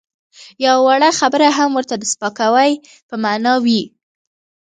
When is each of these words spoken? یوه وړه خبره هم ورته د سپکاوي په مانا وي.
یوه 0.65 0.81
وړه 0.85 1.09
خبره 1.19 1.47
هم 1.57 1.69
ورته 1.77 1.95
د 1.97 2.03
سپکاوي 2.11 2.71
په 3.09 3.15
مانا 3.23 3.53
وي. 3.65 3.81